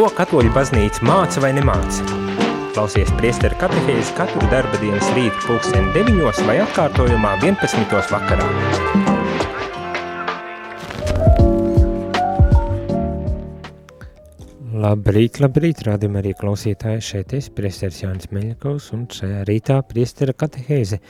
[0.00, 2.04] Ko katoļu baznīca māca vai nemāca?
[2.72, 7.92] Klausies priesteru katehēzi katru darba dienas rītu pulksteni 9 vai atkārtojumā 11.
[8.08, 8.46] vakarā.
[14.86, 21.02] Labrīt, labrīt, rādījumā arī klausītāji, šeit es, priesteris Jānis Meļakovs, un šajā rītā priestera katehēze.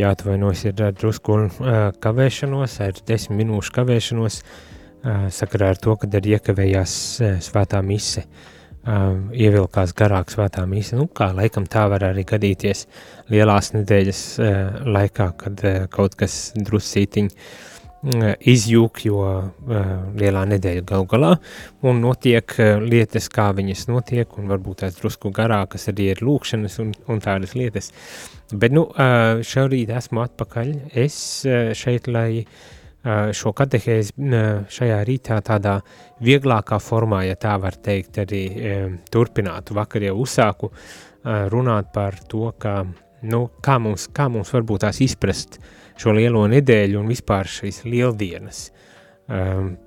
[0.00, 4.71] Jāatvainojas ir drusku uh, kavēšanos, ar desmit minūšu kavēšanos, uh,
[5.02, 6.94] sakarā ar to, kad ir iekavējās
[7.42, 8.24] svētā mise,
[8.82, 12.86] ievilkās garāk svētā mise, nu kā laikam tā var arī gadīties
[13.30, 14.22] lielās nedēļas
[14.86, 17.30] laikā, kad kaut kas drusītiņ
[18.50, 19.20] izjūk, jo
[20.18, 21.36] lielā nedēļa gal galā,
[21.86, 26.90] un notiek lietas, kā viņas notiek, un varbūt tās drusku garākas arī ir lūkšanas un,
[27.06, 27.92] un tādas lietas.
[28.50, 28.88] Bet, nu,
[29.46, 31.16] šorīt esmu atpakaļ, es
[31.78, 34.14] šeit, lai uh, šo katehēzi
[34.70, 35.78] šajā rītā tādā
[36.22, 38.42] vieglākā formā, ja tā var teikt, arī
[39.10, 39.74] turpinātu.
[39.74, 40.70] Vakar jau uzsāku
[41.24, 42.82] runāt par to, ka,
[43.26, 45.58] nu, kā, mums, kā mums varbūt tās izprast
[45.98, 48.68] šo lielo nedēļu un vispār šīs lieldienas.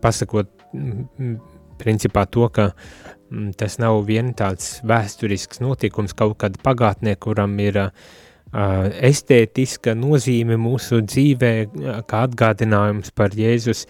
[0.04, 0.52] Pasakot,
[1.80, 2.70] principā to, ka
[3.58, 8.06] tas nav vien tāds vēsturisks notikums kaut kad pagātnē, kuram ir uh,
[8.56, 11.52] estētiska nozīme mūsu dzīvē,
[12.08, 13.86] kā atgādinājums par Jēzus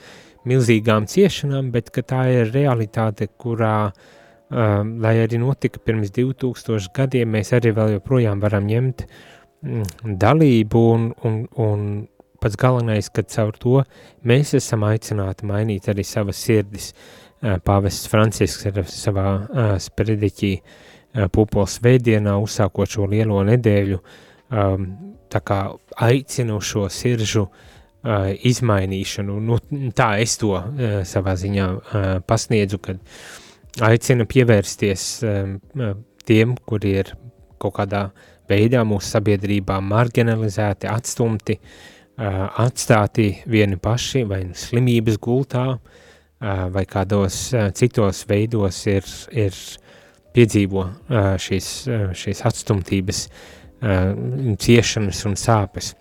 [0.45, 3.91] milzīgām ciešanām, bet tā ir realitāte, kurā,
[4.49, 11.07] lai arī notika pirms 2000 gadiem, mēs arī vēl joprojām varam ņemt mm, dalību un,
[11.25, 11.87] un, un
[12.41, 13.79] pats galvenais, ka caur to
[14.25, 16.93] mēs esam aicināti mainīt arī savas sirdis.
[17.65, 20.53] Pāvests Francisks ir savā sprediķī
[21.35, 24.89] pupols veidienā uzsākot šo lielo nedēļu, uh, um,
[25.31, 25.59] tā kā
[26.05, 29.39] aicinu šo siržu uh, izmainīšanu.
[29.41, 29.59] Nu,
[29.95, 33.01] tā es to uh, savā ziņā uh, pasniedzu, kad
[33.85, 37.13] aicinu pievērsties um, uh, tiem, kuri ir
[37.61, 38.07] kaut kādā
[38.49, 46.85] veidā mūsu sabiedrībā marginalizēti, atstumti, uh, atstāti vieni paši vai nu slimības gultā, uh, vai
[46.89, 49.57] kādos uh, citos veidos ir, ir
[50.35, 55.93] piedzīvo uh, šīs, uh, šīs atstumtības uh, ciešanas un sāpes.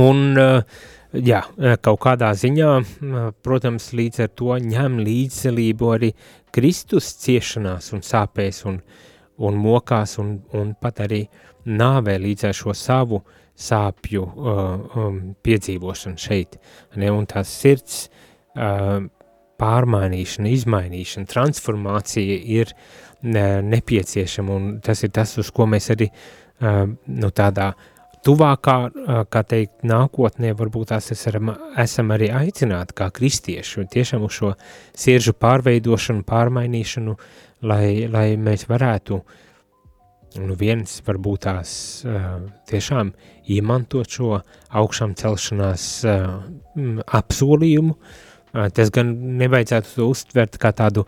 [0.00, 0.62] Un, uh,
[1.14, 1.40] jā,
[1.84, 6.10] kaut kādā ziņā, uh, protams, līdz ar to ņem līdzdalību arī
[6.54, 8.80] Kristus ciešanās un sāpēs un,
[9.38, 11.24] un mokās un, un pat arī
[11.64, 13.22] nāvē līdz ar šo savu
[13.54, 14.60] sāpju uh,
[14.98, 16.58] um, piedzīvošanu šeit.
[16.98, 17.12] Ne?
[17.14, 18.08] Un tās sirds
[18.58, 18.98] uh,
[19.62, 22.74] pārmainīšana, izmainīšana, transformācija ir
[23.22, 27.72] ne, nepieciešama un tas ir tas, uz ko mēs arī uh, nu, tādā
[28.24, 28.76] tuvākā,
[29.32, 34.52] kā teikt, nākotnē varbūt tās esam, esam arī aicināti kā kristieši un tiešām uz šo
[34.96, 37.16] siržu pārveidošanu, pārmainīšanu,
[37.68, 39.20] lai, lai mēs varētu
[40.42, 41.72] nu viens varbūt tās
[42.70, 43.12] tiešām
[43.54, 44.40] iemantot šo
[44.74, 45.84] augšām celšanās
[47.20, 47.94] apsolījumu,
[48.74, 49.12] tas gan
[49.42, 51.06] nevajadzētu to uztvert kā tādu,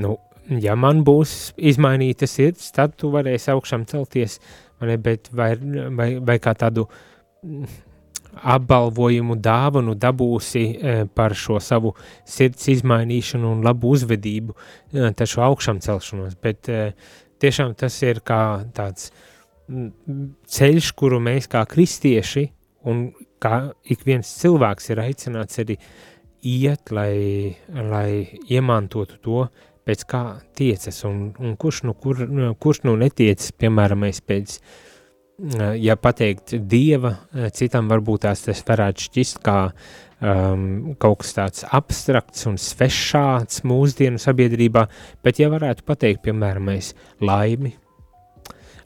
[0.00, 0.16] nu,
[0.62, 4.38] ja man būs izmainīta sirds, tad tu varēsi augšām celties,
[4.80, 5.52] ne, bet vai,
[5.96, 6.86] vai, vai kā tādu
[7.42, 7.68] mm,
[8.54, 11.94] apbalvojumu dāvanu dabūsi e, par šo savu
[12.28, 14.54] sirds izmainīšanu un labu uzvedību,
[14.92, 16.92] e, taču augšām celšanos, bet e,
[17.42, 18.42] tiešām tas ir kā
[18.76, 19.10] tāds
[19.68, 22.48] mm, ceļš, kuru mēs kā kristieši
[22.88, 23.08] un
[23.42, 25.78] kā ik viens cilvēks ir aicināts arī
[26.46, 29.46] iet, lai, lai iemantotu to,
[29.88, 30.22] pēc kā
[30.58, 34.58] tiecas, un, un kurš, nu, kur, nu, kurš nu netiecas, piemēram, pēc,
[35.80, 37.14] ja pateikt dieva,
[37.56, 44.20] citam varbūt tās tas varētu šķist kā um, kaut kas tāds abstrakts un svešāds mūsdienu
[44.20, 44.86] sabiedrībā,
[45.24, 46.92] bet ja varētu pateikt, piemēram, mēs
[47.24, 47.72] laimi,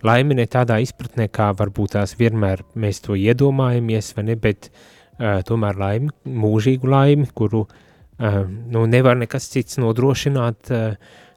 [0.07, 5.41] laimi ne tādā izpratnē, kā varbūt tās vienmēr mēs to iedomājamies, vai ne, bet uh,
[5.49, 7.81] tomēr laimi, mūžīgu laimi, kuru uh,
[8.19, 10.71] nu, nevar nekas cits nodrošināt,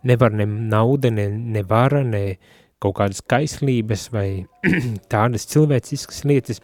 [0.06, 2.38] nevar ne nauda, ne, ne vara, ne
[2.84, 4.46] kaut kādas kaislības vai
[5.14, 6.62] tādas cilvēciskas lietas,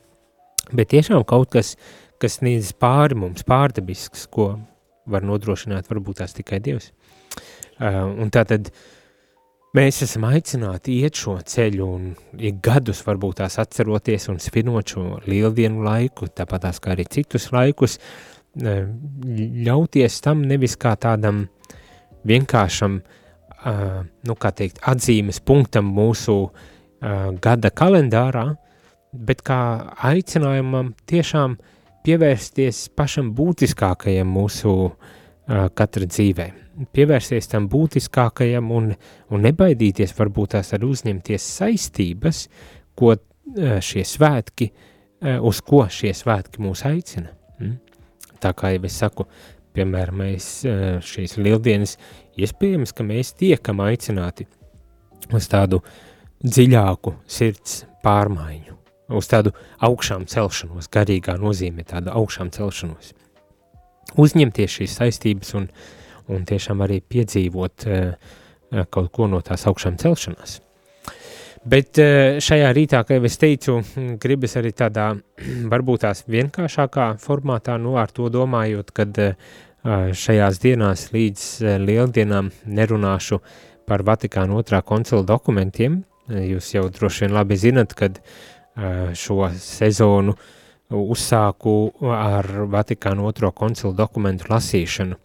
[0.71, 1.75] bet tiešām kaut kas,
[2.21, 4.53] kas sniedz pāri mums, pārdabisks, ko
[5.09, 6.91] var nodrošināt varbūt tās tikai Dievs.
[7.81, 8.69] Un tātad
[9.73, 15.05] mēs esam aicināti iet šo ceļu un ik gadus varbūt tās atceroties un svinot šo
[15.25, 21.45] lieldienu laiku, tāpat tās kā arī citus laikus, uh, ļauties tam nevis kā tādam
[22.27, 22.99] vienkāršam,
[24.27, 26.49] nu kā teikt, atzīmes punktam mūsu
[27.41, 28.49] gada kalendārā,
[29.11, 29.59] bet kā
[30.11, 31.57] aicinājumam tiešām
[32.05, 34.75] pievērsties pašam būtiskākajam mūsu
[35.47, 36.51] katra dzīvē.
[36.95, 38.93] Pievērsties tam būtiskākajam un,
[39.29, 42.47] un nebaidīties varbūt tās ar uzņemties saistības,
[42.95, 43.15] ko
[43.83, 44.71] šie svētki,
[45.21, 47.40] uz ko šie svētki mūs aicina.
[48.41, 49.27] Tā kā jau es saku,
[49.75, 50.49] piemēram, mēs
[51.07, 51.97] šīs lieldienas,
[52.41, 54.47] iespējams, ka mēs tiekam aicināti
[55.31, 55.81] uz tādu
[56.43, 58.77] dziļāku sirds pārmaiņu,
[59.15, 59.53] uz tādu
[59.85, 63.13] augšām celšanos, garīgā nozīmē tādu augšām celšanos
[64.19, 65.67] uzņemties šīs saistības un,
[66.31, 68.33] un tiešām arī piedzīvot uh,
[68.91, 70.59] kaut ko no tās augšām celšanās.
[71.61, 73.79] Bet uh, šajā rītā, kā jau es teicu,
[74.21, 75.11] gribas arī tādā
[75.69, 79.35] varbūt tās vienkāršākā formātā, nu ar to domājot, kad uh,
[79.83, 81.43] šajās dienās līdz
[81.81, 83.41] lieldienām nerunāšu
[83.89, 86.03] par Vatikāna otrā koncila dokumentiem.
[86.31, 88.19] Jūs jau droši vien labi zinat, kad
[89.17, 90.35] šo sezonu
[90.95, 91.73] uzsāku
[92.13, 95.17] ar Vatikānu otro koncilu dokumentu lasīšanu.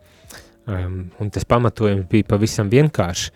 [0.67, 3.31] Un tas pamatojums bija pavisam vienkāršs.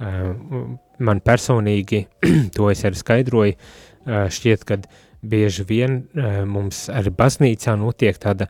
[0.00, 2.06] Um, man personīgi,
[2.56, 4.78] to es arī skaidroju, uh, šķiet, ka
[5.20, 8.48] bieži vien uh, mums arī baznīcā notiek tāda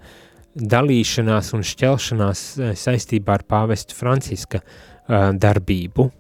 [0.55, 6.11] dalīšanās un šķelšanās uh, saistībā ar pāvestu Franciska uh, darbību,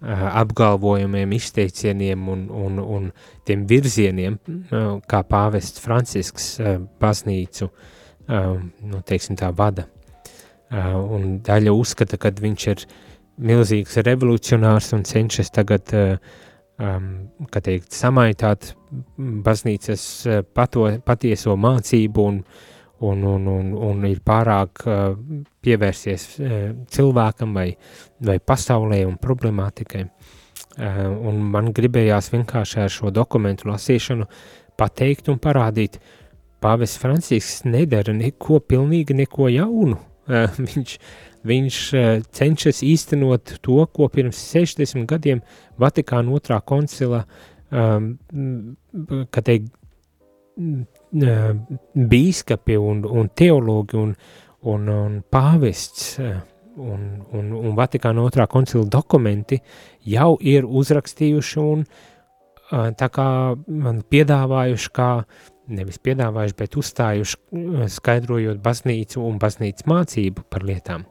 [0.00, 3.08] apgalvojumiem, izteicieniem un, un, un
[3.44, 4.38] tiem virzieniem,
[5.04, 6.46] kā pāvests Francisks
[7.02, 7.68] baznīcu,
[8.24, 9.84] nu, teiksim tā, vada.
[10.72, 12.86] Un daļa uzskata, ka viņš ir
[13.40, 15.92] milzīgs revolucionārs un cenšas tagad,
[16.80, 18.74] kā teikt, samaitāt
[19.18, 20.04] baznīcas
[20.56, 22.42] pato, patieso mācību un,
[23.00, 25.16] un, un, un, un ir pārāk uh,
[25.64, 26.54] pievērsies uh,
[26.92, 27.70] cilvēkam vai,
[28.20, 30.04] vai pasaulē un problemātikai.
[30.04, 34.28] Uh, un man gribējās vienkārši ar šo dokumentu lasīšanu
[34.80, 35.98] pateikt un parādīt,
[36.60, 39.96] Pāvis Francisks nedara neko pilnīgi neko jaunu.
[40.30, 40.96] Uh, viņš
[41.50, 45.40] viņš uh, cenšas īstenot to, ko pirms 60 gadiem
[45.80, 47.24] Vatikāna otrā koncila,
[47.72, 48.12] um,
[49.32, 49.72] kā teikt,
[52.12, 54.14] bīskapi un, un teologi un,
[54.68, 59.60] un, un pāvests un, un, un Vatikāna otrā koncila dokumenti
[60.06, 61.84] jau ir uzrakstījuši un
[62.70, 63.28] tā kā
[63.66, 65.10] man piedāvājuši kā,
[65.72, 71.06] nevis piedāvājuši, bet uzstājuši skaidrojot baznīcu un baznīcas mācību par lietām.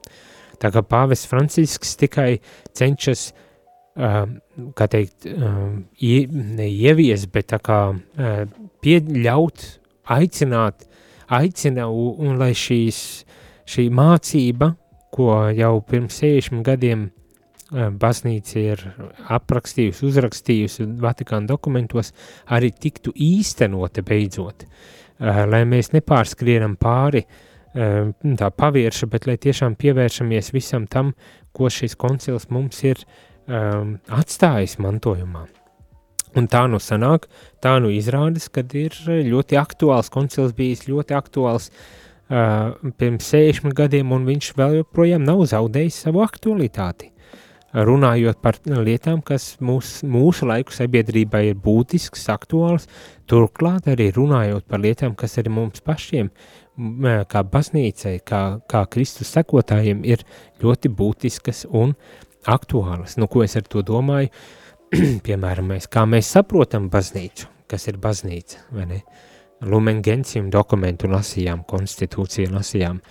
[0.59, 2.41] Tā kā pāvests Francisks tikai
[2.75, 4.25] cenšas uh,
[4.75, 5.27] kā teikt,
[6.03, 8.43] ie, neievies, bet tā kā uh,
[8.83, 9.65] pieļaut,
[10.09, 10.85] aicināt,
[11.29, 12.99] aicina, un, lai šīs,
[13.69, 14.73] šī mācība,
[15.13, 17.09] ko jau pirms 60 gadiem
[17.71, 18.81] baznīca ir
[19.29, 22.13] aprakstījusi, uzrakstījusi Vatikāna dokumentos,
[22.49, 29.77] arī tiktu īstenota beidzot, uh, lai mēs nepārskrienam pāri uh, tā pavierša, bet lai tiešām
[29.79, 31.13] pievēršamies visam tam,
[31.53, 33.05] ko šis koncils mums ir
[33.49, 35.47] atstājis mantojumā.
[36.37, 37.25] Un tā nu sanāk,
[37.63, 44.11] tā nu izrādās, kad ir ļoti aktuāls, koncils bijis ļoti aktuāls uh, pirms 60 gadiem,
[44.13, 47.09] un viņš vēl joprojām nav zaudējis savu aktualitāti.
[47.73, 52.87] Runājot par lietām, kas mūs, mūsu laiku sabiedrībā ir būtisks, aktuāls,
[53.29, 56.31] turklāt arī runājot par lietām, kas arī mums pašiem,
[57.29, 60.25] kā baznīcai, kā, kā Kristus sekotājiem, ir
[60.63, 61.93] ļoti būtiskas un
[62.49, 63.19] aktuālas.
[63.21, 64.31] Nu, ko es ar to domāju?
[64.31, 64.59] Uh,
[65.25, 69.01] piemēram, mēs, kā mēs saprotam baznīcu, kas ir baznīca, vai ne?
[69.69, 73.01] Lumen Gentium dokumentu lasījām, konstitūciju lasījām,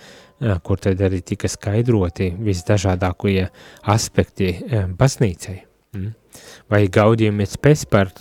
[0.63, 3.49] kur tad arī tika skaidroti visdažādākie
[3.91, 4.53] aspekti
[4.97, 5.57] baznīcai.
[5.97, 6.13] Mm.
[6.69, 8.11] Vai gaudījumi spēs par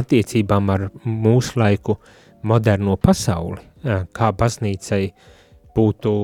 [0.00, 1.98] attiecībām ar mūsu laiku
[2.46, 3.60] moderno pasauli,
[4.16, 5.02] kā baznīcai
[5.76, 6.14] būtu,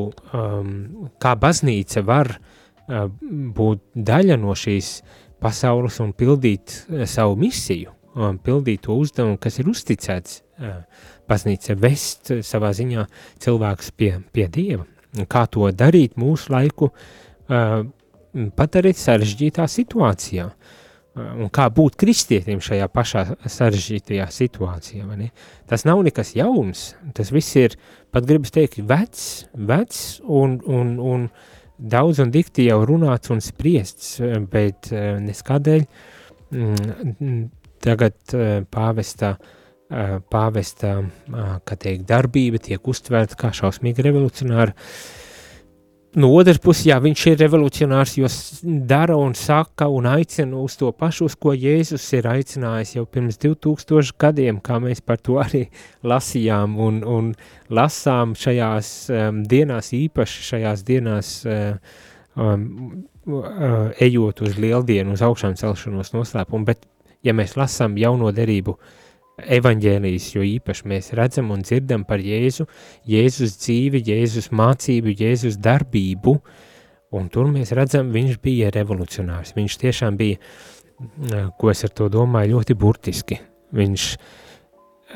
[1.23, 2.33] kā baznīca var
[2.89, 4.97] būt daļa no šīs
[5.43, 7.93] pasaules un pildīt eh, savu misiju,
[8.45, 10.81] pildīt to uzdevumu, kas ir uzticēts eh,
[11.29, 13.07] baznīca, vest eh, savā ziņā
[13.43, 14.87] cilvēkus pie, pie Dieva.
[15.29, 16.89] Kā to darīt mūsu laiku,
[17.49, 20.47] pat arī sarežģītā situācijā.
[21.13, 25.05] Un kā būt kristietim šajā pašā sarežģītajā situācijā.
[25.69, 27.77] Tas nav nekas jauns, tas viss ir,
[28.09, 31.51] pat gribas teikt, vecs, vecs un, un, un uh,
[31.83, 34.19] daudz un dikti jau runāts un spriests,
[34.53, 35.85] bet eh, neskādēļ
[36.55, 37.43] mm,
[37.83, 39.61] tagad eh, pāvesta, eh,
[40.33, 41.01] pāvesta,
[41.67, 44.73] kā teikt, darbība tiek uztvērta kā šausmīgi revolucionāra.
[46.15, 48.29] no otras puses, jā, viņš ir revolucionārs, jo
[48.89, 53.41] dara un saka un aicina uz to pašu, uz ko Jēzus ir aicinājis jau pirms
[53.41, 55.67] 2000 gadiem, kā mēs par to arī
[56.05, 57.33] lasījām un, un
[57.71, 61.35] lasām šajās um, dienās, īpaši šajās dienās,
[62.37, 66.85] um, uh, ejot uz lieldienu, uz augšām celšanos noslēpumu, bet
[67.25, 68.99] ja mēs lasām jauno derību, uh,
[69.41, 72.67] evaņģēlijas, jo īpaši mēs redzam un dzirdam par Jēzu,
[73.09, 76.37] Jēzus dzīvi, Jēzus mācību, Jēzus darbību,
[77.17, 80.39] un tur mēs redzam, viņš bija revolucionārs, viņš tiešām bija,
[81.59, 83.41] ko es ar to domāju, ļoti burtiski,
[83.73, 84.07] viņš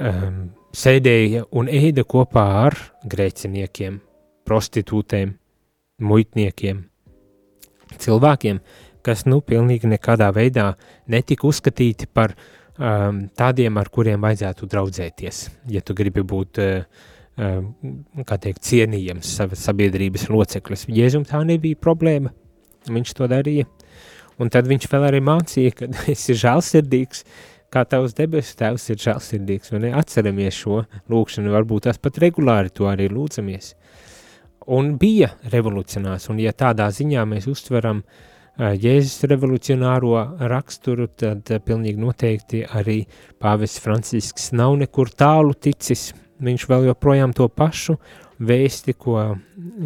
[0.01, 0.43] um,
[0.77, 4.01] sēdēja un ēda kopā ar grēciniekiem,
[4.49, 5.37] prostitūtēm,
[6.01, 6.85] muitniekiem,
[8.01, 8.61] cilvēkiem,
[9.07, 10.73] kas, nu, pilnīgi nekādā veidā
[11.13, 15.43] netika uzskatīti par uh, tādiem, ar kuriem vajadzētu draudzēties,
[15.73, 17.07] ja tu gribi būt, uh,
[17.41, 20.87] uh, kā teikt, cienījams sabiedrības loceklis.
[20.93, 22.33] Jēzum tā nebija problēma,
[22.91, 23.67] viņš to darīja,
[24.39, 27.25] un tad viņš vēl arī mācīja, ka esi žēlsirdīgs,
[27.73, 32.87] kā tavs debesu tēvs ir žēlsirdīgs, un atceramies šo lūkšanu, varbūt tās pat regulāri to
[32.89, 33.75] arī lūdzamies.
[34.77, 40.15] Un bija revolucionārs, un ja tādā ziņā mēs uztveram uh, Jēzus revolucionāro
[40.49, 43.03] raksturu, tad pilnīgi noteikti arī
[43.43, 46.15] pāvests Francisks nav nekur tālu ticis.
[46.41, 47.99] Viņš vēl joprojām to pašu
[48.41, 49.19] vēsti, ko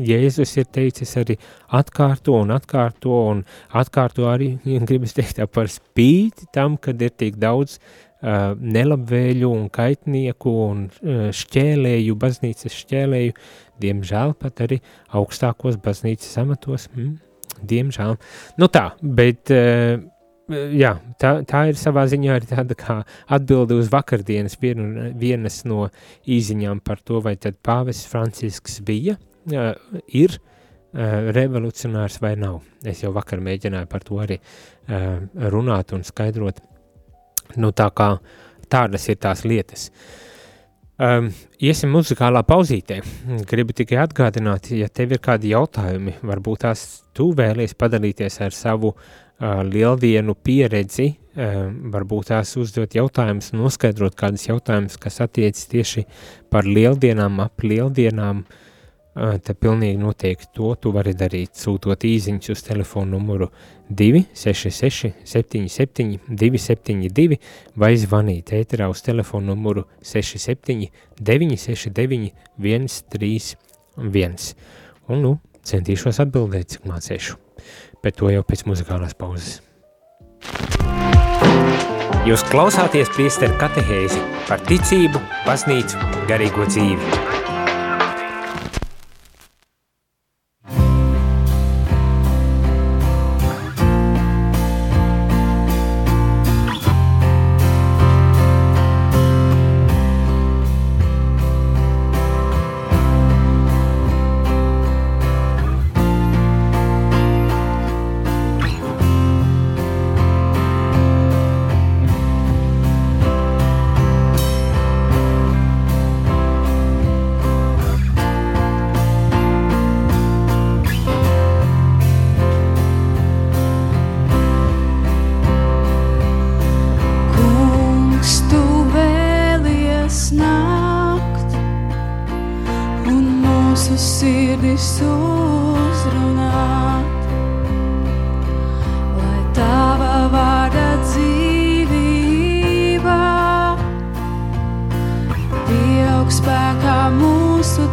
[0.07, 1.37] Jēzus ir teicis, arī
[1.79, 3.43] atkārto un atkārto un
[3.79, 4.53] atkārto arī,
[4.87, 11.25] gribas teikt, par spīti tam, kad ir tik daudz uh, nelabvēļu un kaitnieku un uh,
[11.35, 13.35] šķēlēju, baznīcas šķēlēju,
[13.83, 14.81] diemžēl pat arī
[15.15, 16.89] augstākos baznīcas amatos.
[16.95, 17.19] Mm,
[17.61, 18.17] Diemžēl.
[18.61, 19.99] Nu tā, bet uh,
[20.51, 23.01] jā, tā, tā ir savā ziņā arī tāda kā
[23.33, 25.89] atbilde uz vakardienas vienas no
[26.27, 29.19] īziņām par to, vai tad pāvests Francisks bija,
[29.51, 32.63] ir uh, revolucionārs vai nav.
[32.85, 35.21] Es jau vakar mēģināju par to arī uh,
[35.53, 36.63] runāt un skaidrot.
[37.59, 38.15] Nu tā kā
[38.71, 39.91] tādas ir tās lietas.
[39.91, 40.20] Uh,
[41.01, 41.31] Um,
[41.65, 42.99] iesim muzikālā pauzītē.
[43.49, 46.83] Gribu tikai atgādināt, ja tev ir kādi jautājumi, varbūt tās
[47.17, 54.45] tu vēlies padalīties ar savu uh, lieldienu pieredzi, uh, varbūt tās uzdot jautājumus, noskaidrot kādus
[54.51, 56.05] jautājumus, kas attiecas tieši
[56.53, 58.60] par lieldienām, ap lieldienām, uh,
[59.15, 63.51] tad pilnīgi noteikti to tu vari darīt, sūtot īziņus uz telefonu numuru
[63.91, 67.41] 266 77 272
[67.75, 70.87] vai zvanīt ēterā uz telefonu numuru 67
[71.19, 74.55] 969 131.
[75.11, 75.33] Un, nu,
[75.67, 77.35] centīšos atbildēt, cik mācīšu,
[78.05, 79.59] bet to jau pēc muzikālās pauzes.
[82.29, 85.99] Jūs klausāties priesteru katehēzi par ticību, baznīcu,
[86.29, 87.40] garīgo dzīvi.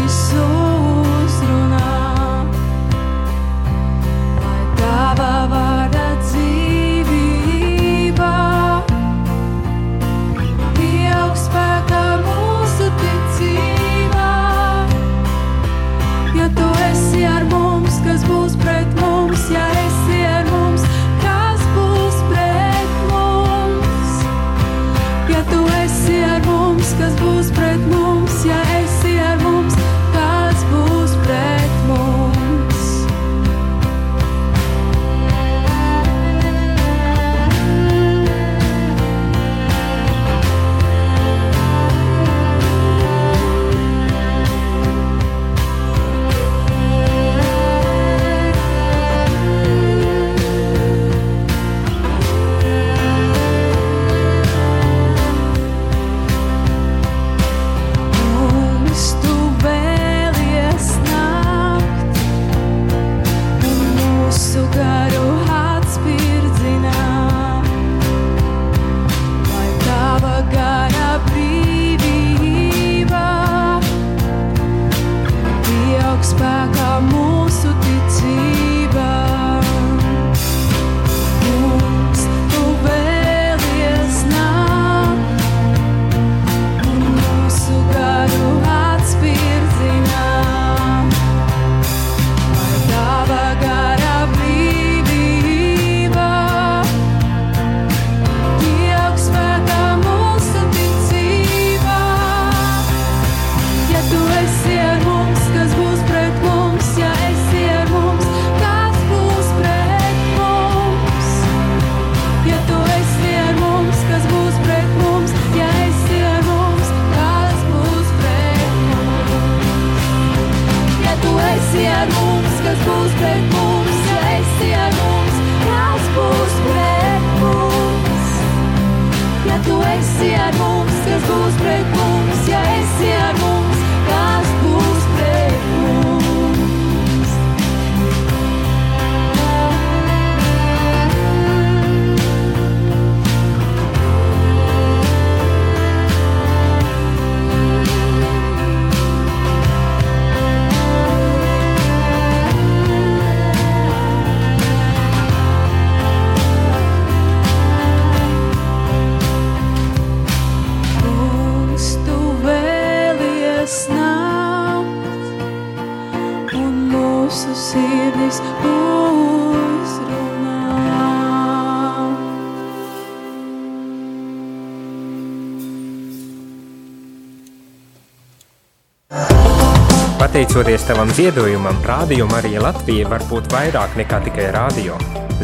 [180.51, 184.97] Pateicoties tavam ziedojumam, Rādio Marija Latvija var būt vairāk nekā tikai rādio.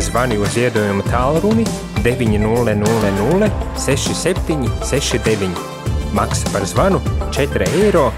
[0.03, 1.63] Zvani uz ziedojumu tālruni
[2.03, 3.47] 900
[3.79, 5.61] 67 69.
[6.11, 6.99] Maksa par zvanu
[7.31, 8.11] 4,27 eiro.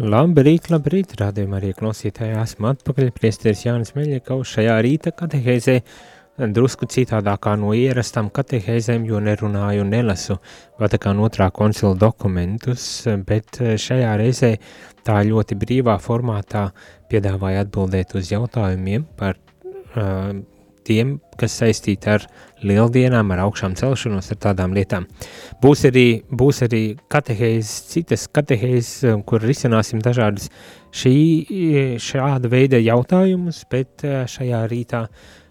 [0.00, 3.12] Labrīt, labrīt, rādījumā arī klausītāji esmu atpakaļ.
[3.20, 5.76] Priesteris Jānis Meļiekaus šajā rīta katehēzē
[6.48, 10.38] drusku citādākā no ierastām katehēzēm, jo nerunāju un nelasu
[10.80, 12.84] Vatikāna otrā koncila dokumentus,
[13.26, 14.54] bet šajā reizē
[15.04, 16.70] tā ļoti brīvā formātā
[17.10, 20.32] piedāvāja atbildēt uz jautājumiem par uh,
[20.86, 22.24] tiem, kas saistīti ar
[22.66, 25.06] lieldienām, ar augšām celšanos, ar tādām lietām.
[25.62, 30.50] Būs arī, būs arī katehēzes, citas katehēzes, kur risināsim dažādas
[30.96, 31.14] šī,
[32.02, 35.06] šāda veida jautājumus, bet šajā rītā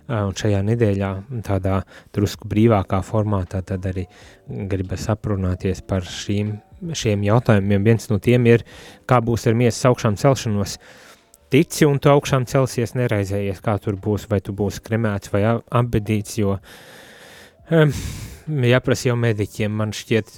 [0.09, 1.09] un šajā nedēļā
[1.45, 1.81] tādā
[2.15, 4.05] drusku brīvākā formātā tad arī
[4.47, 6.55] gribas aprunāties par šīm,
[6.97, 7.85] šiem jautājumiem.
[7.85, 8.65] Viens no tiem ir,
[9.09, 10.77] kā būs ar miesas augšām celšanos,
[11.53, 16.39] tici un tu augšām celsies, neraizējies, kā tur būs, vai tu būsi kremēts vai apbedīts,
[16.41, 16.57] jo
[17.69, 17.93] um,
[18.69, 20.33] jāprasa jau mediķiem, man šķiet,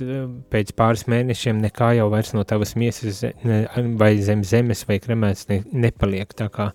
[0.52, 3.64] pēc pāris mēnešiem nekā jau vairs no tavas miesas ne,
[4.00, 6.72] vai zem zemes vai kremēts ne, nepaliek, tā kā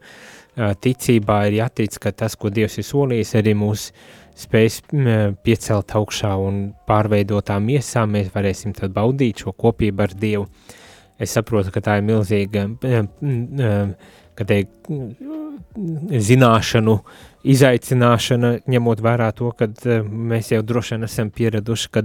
[0.56, 3.90] ticībā ir jātic, ka tas, ko Dievs ir solījis, arī mūs
[4.36, 4.82] spēs
[5.44, 10.46] piecelt augšā un pārveidotā miesā, mēs varēsim tad baudīt šo kopību ar Dievu.
[11.16, 12.66] Es saprotu, ka tā ir milzīga
[14.36, 14.90] ka teikt,
[16.28, 16.96] zināšanu
[17.46, 19.68] izaicināšana, ņemot vērā to, ka
[20.04, 22.04] mēs jau droši vien esam pieraduši, ka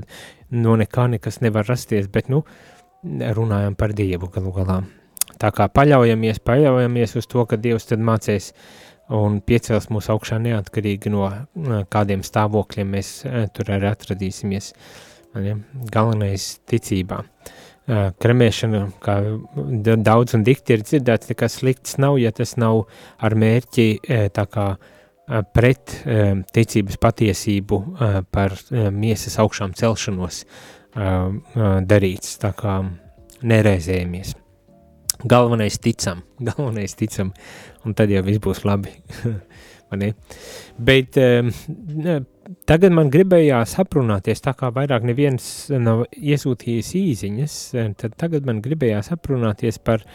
[0.55, 2.43] no nekā nekas nevar rasties, bet, nu,
[3.03, 4.81] runājam par Dievu galu galā.
[5.41, 8.51] Tā kā paļaujamies, paļaujamies uz to, ka Dievs tad mācīs
[9.11, 11.25] un piecels mūs augšā neatkarīgi no
[11.91, 13.09] kādiem stāvokļiem mēs
[13.55, 14.71] tur arī atradīsimies.
[15.91, 17.21] Galvenais ticībā.
[18.21, 19.15] Kremēšana, kā
[20.05, 22.83] daudz un dikti ir dzirdēts, nekas slikts nav, ja tas nav
[23.19, 23.87] ar mērķi
[24.35, 24.67] tā kā
[25.55, 25.95] pret
[26.53, 27.81] ticības patiesību
[28.31, 28.55] par
[28.93, 30.43] miesas augšām celšanos
[31.89, 32.77] darīts, tā kā
[33.41, 34.35] nereizējamies.
[35.23, 37.31] Galvenais ticam, galvenais ticam,
[37.85, 38.93] un tad jau viss būs labi.
[40.87, 41.17] Bet
[42.63, 45.43] tagad man gribējās aprunāties, tā kā vairāk neviens
[45.75, 47.57] nav iesūtījis īziņas,
[47.99, 50.05] tad tagad man gribējās aprunāties par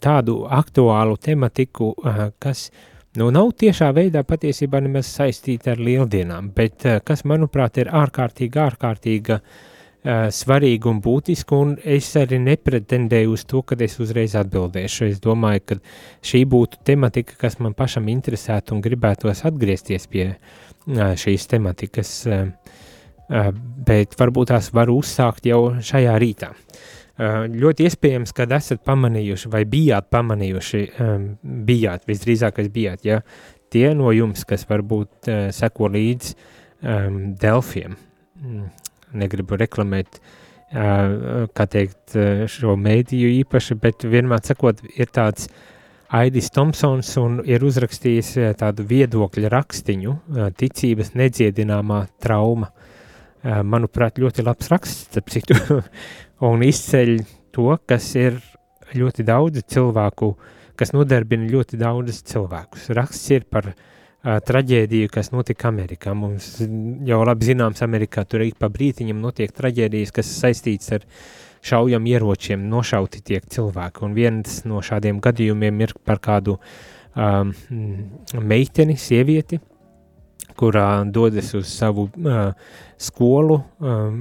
[0.00, 1.90] tādu aktuālu tematiku,
[2.40, 2.70] kas
[3.20, 9.36] nu, nav tiešā veidā patiesībā nemaz saistīta ar lieldienām, bet kas, manuprāt, ir ārkārtīgi, ārkārtīga
[9.36, 9.62] uh,
[10.04, 15.08] svarīga un būtiska, un es arī nepretendēju uz to, ka es uzreiz atbildēšu.
[15.08, 15.78] Es domāju, ka
[16.24, 23.48] šī būtu tematika, kas man pašam interesētu un gribētos atgriezties pie uh, šīs tematikas, uh,
[23.88, 26.52] bet varbūt tās var uzsākt jau šajā rītā.
[27.14, 30.80] Ļoti iespējams, ka esat pamanījuši vai bijāt pamanījuši,
[31.64, 33.20] bijāt, visdrīzākais bijāt, ja
[33.70, 37.94] tie no jums, kas varbūt seko līdz um, Delfiem,
[38.42, 38.66] mm,
[39.18, 40.18] negribu reklamēt,
[40.74, 42.16] kā teikt,
[42.50, 45.48] šo mēdīju īpaši, bet vienmēr sakot, ir tāds
[46.14, 50.16] Aidis Tomsons un ir uzrakstījis tādu viedokļa rakstiņu,
[50.58, 52.70] ticības nedziedināmā trauma.
[53.44, 55.56] Manuprāt, ļoti labs raksts, starp citu,
[56.48, 57.18] un izceļ
[57.54, 58.38] to, kas ir
[58.96, 60.30] ļoti daudz cilvēku,
[60.80, 62.88] kas nodarbina ļoti daudz cilvēkus.
[62.96, 63.82] Raksts ir par uh,
[64.24, 66.14] traģēdiju, kas notika Amerikā.
[66.16, 66.56] Mums
[67.06, 71.04] jau labi zināms, Amerikā tur ik pa brītiņam notiek traģēdijas, kas saistīts ar
[71.64, 74.04] šaujam ieročiem, nošauti tiek cilvēki.
[74.04, 76.58] Un viens no šādiem gadījumiem ir par kādu
[77.16, 77.52] um,
[78.40, 79.60] meiteni, sievieti,
[80.56, 82.52] kurā dodas uz savu uh,
[83.00, 84.20] skolu, um,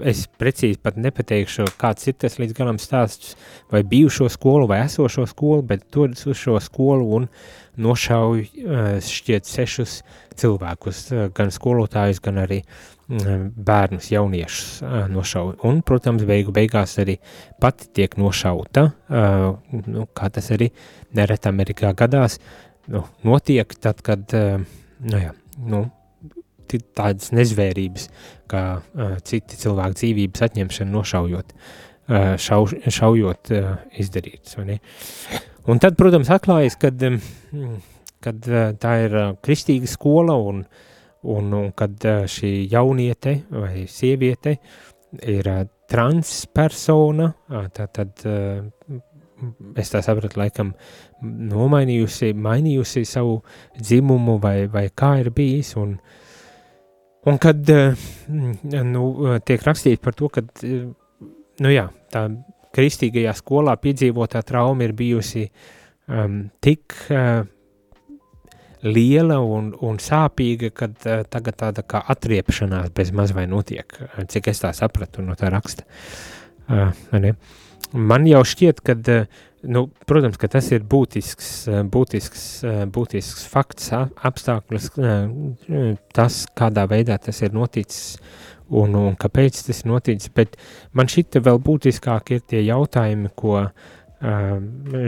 [0.00, 3.34] es precīzi pat nepateikšu, kāds ir tas līdz galam stāsts,
[3.72, 7.28] vai bijušo skolu, vai esošo skolu, bet dodas uz šo skolu un
[7.82, 8.46] nošauj
[9.04, 10.00] šķiet sešus
[10.40, 11.04] cilvēkus,
[11.36, 12.62] gan skolotājus, gan arī
[13.12, 15.56] bērnus, jauniešus nošauj.
[15.68, 17.18] Un, protams, beigu beigās arī
[17.60, 20.70] pati tiek nošauta, nu, kā tas arī
[21.16, 22.38] nereti Amerikā gadās,
[22.92, 25.84] nu, notiek tad, kad, nu jā, nu,
[26.96, 28.08] tādas nezvērības,
[28.50, 34.58] kā uh, citi cilvēku dzīvības atņemšana, nošaujot, uh, šau, šaujot uh, izdarītas.
[35.70, 37.02] Un tad, protams, atklājas, kad,
[38.24, 40.64] kad uh, tā ir uh, kristīga skola un,
[41.22, 44.56] un, un kad uh, šī jauniete vai sieviete
[45.22, 48.98] ir uh, transpersona, uh, tad, tad uh,
[49.78, 50.74] es tā sapratu, laikam
[51.22, 53.40] nomainījusi, mainījusi savu
[53.78, 56.18] dzimumu vai, vai kā ir bijis, un uh,
[57.24, 57.94] Un kad eh,
[58.28, 59.04] nu,
[59.46, 60.88] tiek rakstīts par to, ka eh,
[61.62, 62.26] nu jā, tā
[62.74, 65.44] kristīgajā skolā piedzīvotā trauma ir bijusi
[66.08, 67.42] um, tik uh,
[68.88, 73.92] liela un, un sāpīga, ka uh, tagad tāda kā atriepšanās bez maz vai notiek,
[74.32, 75.84] cik es tā sapratu no tā raksta.
[76.64, 77.34] Uh, ne?
[77.92, 83.44] Man jau šķiet, ka uh, Nu, protams, ka tas ir būtisks, eh, būtisks, eh, būtisks
[83.46, 88.18] fakts, apstākļus, eh, tas, kādā veidā tas ir noticis
[88.70, 90.56] un, un kāpēc tas ir noticis, bet
[90.92, 93.70] man šita vēl būtiskāk ir tie jautājumi, ko uh,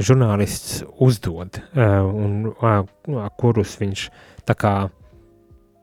[0.04, 2.84] žurnālists uzdod uh, un uh,
[3.38, 4.10] kurus viņš
[4.44, 4.74] tā kā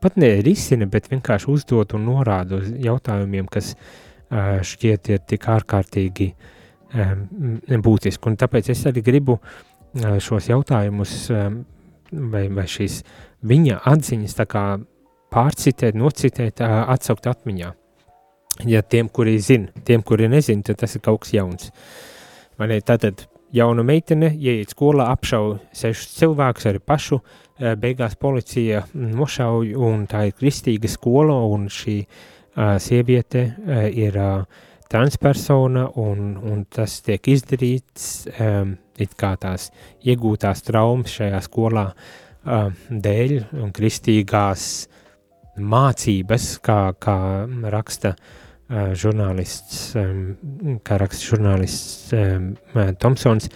[0.00, 6.32] pat nerisina, bet vienkārši uzdod un norāda uz jautājumiem, kas uh, šķiet ir tik ārkārtīgi
[6.32, 6.61] uh,
[6.92, 8.28] būtiski.
[8.28, 9.38] Un tāpēc es arī gribu
[9.92, 13.02] šos jautājumus vai, vai šīs
[13.48, 14.38] viņa atziņas
[15.32, 17.72] pārcitēt, nocitēt, atsaukt atmiņā.
[18.68, 21.70] Ja tiem, kuri zina, tiem, kuri nezina, tad tas ir kaut kas jauns.
[22.60, 22.80] Vai ne?
[22.84, 27.20] Tātad jauna meitene ieiet skolā, apšauj sešus cilvēkus, arī pašu,
[27.80, 34.62] beigās policija nošauj, un tā ir kristīga skola, un šī uh, sieviete uh, ir uh,
[34.92, 39.70] transpersona, un, un tas tiek izdarīts um, it kā tās
[40.04, 44.66] iegūtās traumas šajā skolā um, dēļ un kristīgās
[45.56, 47.16] mācības, kā, kā
[47.72, 50.22] raksta uh, žurnālists, um,
[50.84, 52.52] kā raksta žurnālists um,
[53.00, 53.50] Tomsons,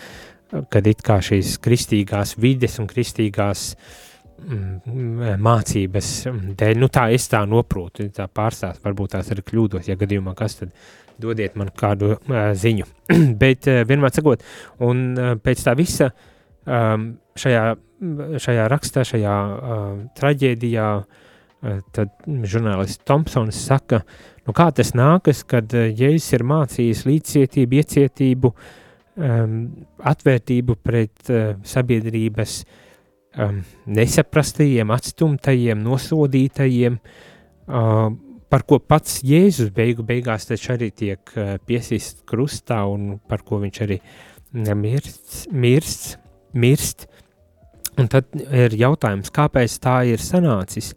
[0.72, 3.70] kad it kā šīs kristīgās vides un kristīgās
[4.46, 4.76] um,
[5.42, 6.12] mācības
[6.58, 10.60] dēļ, nu tā es tā noprotu, tā pārstāst, varbūt tās ir kļūdos, ja gadījumā kas
[10.62, 10.76] tad
[11.22, 12.86] dodiet man kādu uh, ziņu.
[13.42, 14.44] Bet uh, vienmēr sakot,
[14.84, 17.66] un uh, pēc tā visa um, šajā,
[18.42, 19.84] šajā rakstā, šajā uh,
[20.18, 24.02] traģēdijā, uh, tad žurnālists Thompsons saka,
[24.46, 28.52] nu kā tas nākas, kad uh, Jēzus ir mācījis līdzcietību, iecietību,
[29.16, 29.56] um,
[30.12, 32.60] atvērtību pret uh, sabiedrības
[33.40, 38.08] um, nesaprastajiem, atstumtajiem, nosodītajiem, uh,
[38.52, 43.82] par ko pats Jēzus beigu beigās arī tiek uh, piesist krustā un par ko viņš
[43.86, 44.00] arī
[44.52, 46.18] mirst, mirst,
[46.54, 47.06] mirst.
[47.96, 50.92] Un tad ir jautājums, kāpēc tā ir sanācis,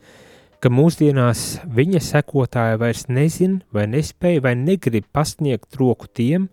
[0.59, 6.49] ka mūsdienās viņa sekotāji vairs nezin vai nespēja vai negrib pasniegt roku tiem,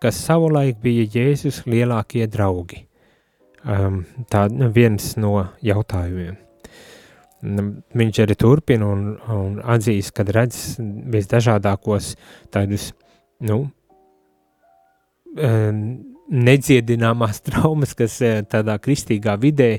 [0.00, 2.86] kas savulaik bija Jēzus lielākie draugi.
[3.60, 6.38] Um, tā viens no jautājumiem.
[7.40, 12.12] Viņš arī turpina un, un atzīst, ka redz visdažādākos
[12.52, 12.90] tādus,
[13.48, 13.62] nu,
[16.30, 19.78] nedziedināmās traumas, kas eh, tādā kristīgā vidē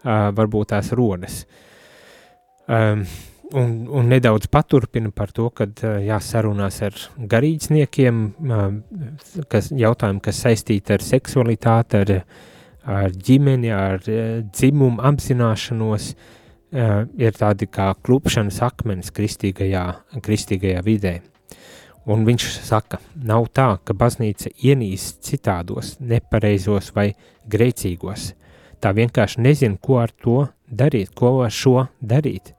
[0.00, 1.42] varbūt tās rodas.
[2.70, 5.66] Un, un nedaudz paturpina par to, ka
[6.00, 6.96] jāsarunās ar
[7.28, 8.22] garīdzniekiem,
[9.52, 12.14] kas jautājumi, kas saistīti ar seksualitāti, ar,
[12.96, 16.39] ar ģimeni, ar dzimumu apzināšanos, uh,
[16.72, 19.84] ir tādi kā klupšanas akmens kristīgajā,
[20.22, 21.14] kristīgajā vidē.
[22.10, 27.10] Un viņš saka, nav tā, ka baznīca ienīst citādos, nepareizos vai
[27.50, 28.32] grēcīgos.
[28.80, 32.54] Tā vienkārši nezina, ko ar to darīt, ko ar šo darīt.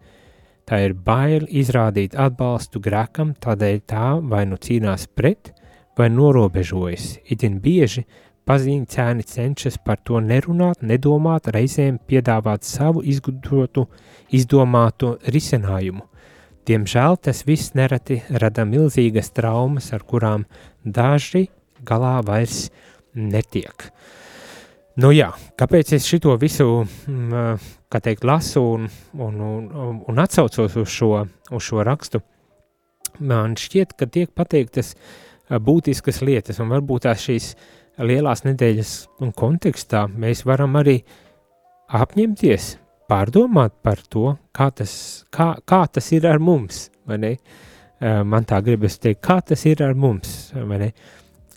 [0.70, 5.56] Tā ir bail izrādīt atbalstu grēkam, tādēļ tā vai nu cīnās pret,
[5.98, 7.18] vai norobežojas.
[7.34, 8.06] Itin bieži
[8.50, 13.86] Pazīņcēni cenšas par to nerunāt, nedomāt, reizēm piedāvāt savu izgudrotu,
[14.34, 16.08] izdomāto risinājumu.
[16.68, 20.46] Diemžēl tas viss nereti rada milzīgas traumas, ar kurām
[20.86, 21.48] daži
[21.86, 22.70] galā vairs
[23.14, 23.90] netiek.
[25.02, 30.90] Nu jā, kāpēc es šito visu, mm, teikt, lasu un, un, un, un atsaucos uz
[30.92, 31.14] šo,
[31.52, 32.22] uz šo rakstu?
[33.20, 37.54] man šķiet, ka tiek pateiktas uh, būtiskas lietas, un varbūt tās šīs
[38.06, 38.94] lielās nedēļas
[39.38, 41.00] kontekstā mēs varam arī
[41.92, 42.76] apņemties,
[43.12, 44.94] pārdomāt par to, kā tas,
[45.34, 46.88] kā, kā tas ir ar mums?
[47.08, 50.52] Uh, man tā gribas teikt, kā tas ir ar mums?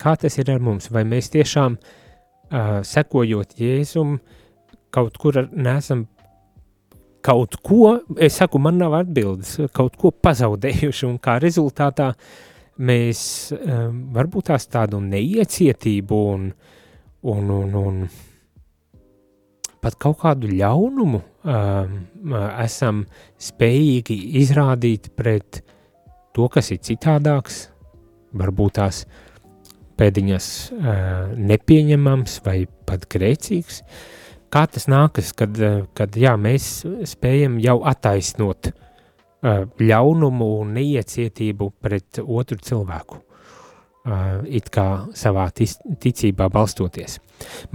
[0.00, 4.18] Kā tas ir ar mums, vai mēs tiešām uh, sekojot Jēzum,
[4.94, 6.08] kaut kur nesam
[7.24, 12.10] kaut ko, es saku, man nav atbildes, kaut ko pazaudējuši, un kā rezultātā
[12.78, 16.48] mēs um, varbūt tās tādu neiecietību un,
[17.30, 18.00] un, un, un
[19.84, 21.94] pat kaut kādu ļaunumu um,
[22.64, 23.04] esam
[23.38, 25.62] spējīgi izrādīt pret
[26.34, 27.68] to, kas ir citādāks,
[28.34, 29.04] varbūt tās
[29.94, 33.84] pēdiņas uh, nepieņemams vai pat grēcīgs,
[34.50, 38.83] kā tas nākas, kad, eh, kad jā, mēs spējam jau attaisnot uh,
[39.44, 47.18] ļaunumu un neiecietību pret otru cilvēku, uh, it kā savā tic, ticībā balstoties.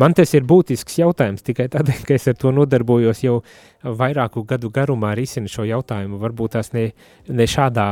[0.02, 3.40] Man tas ir būtisks jautājums tikai tādēļ, ka es ar to nodarbojos jau
[3.84, 6.90] vairāku gadu garumā risinu šo jautājumu, varbūt tās ne,
[7.30, 7.90] ne šādā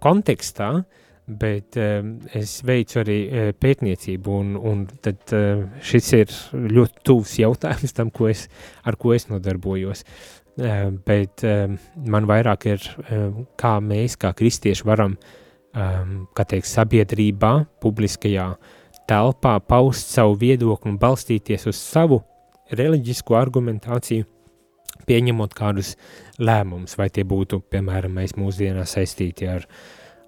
[0.00, 6.34] kontekstā, uh, bet um, es veicu arī uh, pētniecību, un, un tad, uh, šis ir
[6.70, 8.46] ļoti tuvs jautājums tam, ko es,
[8.86, 10.04] ar ko es nodarbojos.
[10.56, 11.74] Uh, bet um,
[12.08, 15.18] man vairāk ir, um, kā mēs, kā kristieši, varam,
[15.76, 17.50] kā teikt, sabiedrībā,
[17.84, 18.46] publiskajā
[19.04, 22.22] telpā paust savu viedokli un balstīties uz savu
[22.72, 24.24] reliģisko argumentāciju,
[25.04, 25.92] pieņemot kādus
[26.40, 29.68] lēmumus, vai tie būtu, piemēram, mēs mūsdienās saistīti ar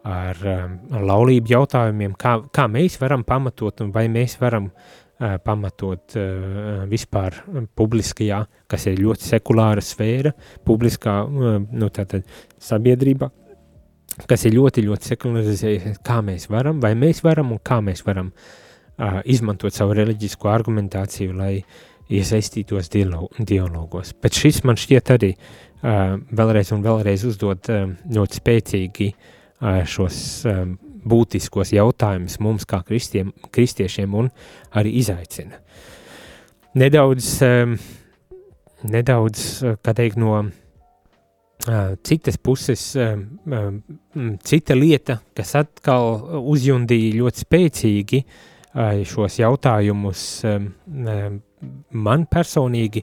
[0.09, 6.15] ar um, laulību jautājumiem, kā, kā mēs varam pamatot un vai mēs varam uh, pamatot
[6.15, 7.41] uh, vispār
[7.77, 8.39] publiskajā,
[8.71, 10.33] kas ir ļoti sekulāra sfēra,
[10.67, 12.27] publiskā, nu tātad
[12.63, 13.31] sabiedrībā,
[14.31, 18.33] kas ir ļoti, ļoti sekularizēta, kā mēs varam, vai mēs varam un kā mēs varam
[19.31, 21.53] izmantot savu reliģisko argumentāciju, lai
[22.11, 24.15] iesaistītos dialogos.
[24.23, 25.33] Bet šis man šķiet arī
[25.83, 27.71] vēlreiz un vēlreiz uzdot
[28.15, 29.11] ļoti spēcīgi
[29.87, 30.19] šos
[31.09, 34.31] būtiskos jautājumus mums kā kristiem, kristiešiem un
[34.77, 35.61] arī izaicina.
[36.79, 37.31] Nedaudz,
[38.87, 39.45] nedaudz
[39.83, 40.45] kā teikt, no
[42.07, 42.83] citas puses,
[44.47, 48.23] cita lieta, kas atkal uzjundīja ļoti spēcīgi
[49.09, 50.23] šos jautājumus
[52.07, 53.03] man personīgi,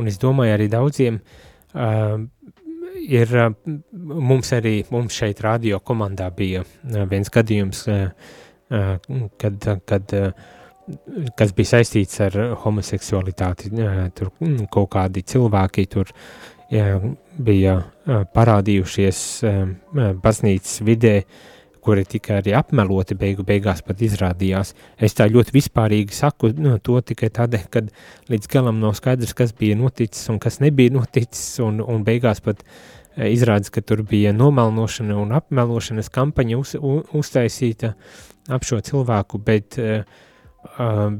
[0.00, 1.20] un es domāju arī daudziem,
[3.08, 3.34] ir
[3.92, 6.64] mums arī, mums šeit radio komandā bija
[7.10, 7.84] viens gadījums,
[9.42, 10.16] kad, kad
[11.38, 13.70] kas bija saistīts ar homoseksualitāti,
[14.16, 14.32] tur
[14.72, 16.10] kaut kādi cilvēki tur
[16.72, 17.76] bija
[18.34, 19.22] parādījušies
[20.24, 21.16] baznīcas vidē,
[21.82, 24.72] kuri tika arī apmeloti beigu beigās pat izrādījās.
[25.02, 27.92] Es tā ļoti vispārīgi saku nu, to tikai tādēļ, kad
[28.30, 32.62] līdz galam nav skaidrs, kas bija noticis un kas nebija noticis, un, un beigās pat
[32.62, 36.76] e, izrādās, ka tur bija nomelnošana un apmelošanas kampaņa uz,
[37.18, 37.96] uztaisīta
[38.52, 40.02] ap šo cilvēku, bet uh,